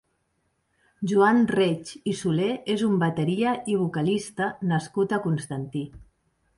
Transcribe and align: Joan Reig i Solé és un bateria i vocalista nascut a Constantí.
Joan 1.11 1.41
Reig 1.51 1.91
i 2.13 2.15
Solé 2.23 2.49
és 2.77 2.87
un 2.89 2.97
bateria 3.05 3.55
i 3.75 3.79
vocalista 3.85 4.53
nascut 4.75 5.19
a 5.21 5.25
Constantí. 5.31 5.89